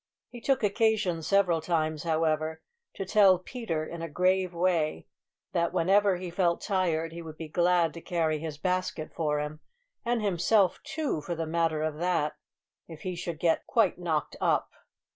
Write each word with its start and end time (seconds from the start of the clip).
He 0.31 0.41
took 0.41 0.63
occasion 0.63 1.21
several 1.21 1.61
times, 1.61 2.01
however, 2.01 2.63
to 2.95 3.05
tell 3.05 3.37
Peter, 3.37 3.85
in 3.85 4.01
a 4.01 4.09
grave 4.09 4.51
way, 4.51 5.05
that, 5.53 5.73
whenever 5.73 6.17
he 6.17 6.31
felt 6.31 6.59
tired, 6.61 7.11
he 7.13 7.21
would 7.21 7.37
be 7.37 7.47
glad 7.47 7.93
to 7.93 8.01
carry 8.01 8.39
his 8.39 8.57
basket 8.57 9.13
for 9.15 9.39
him, 9.39 9.59
and 10.03 10.19
himself 10.23 10.79
too, 10.81 11.21
for 11.21 11.35
the 11.35 11.45
matter 11.45 11.83
of 11.83 11.99
that, 11.99 12.33
if 12.87 13.01
he 13.01 13.15
should 13.15 13.37
get 13.39 13.67
quite 13.67 13.99
knocked 13.99 14.35
up. 14.41 14.71